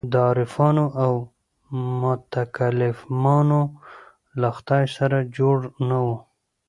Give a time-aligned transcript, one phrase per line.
[0.11, 1.13] د عارفانو او
[2.01, 3.61] متکلمانو
[4.41, 5.57] له خدای سره جوړ
[5.89, 6.17] نه وو.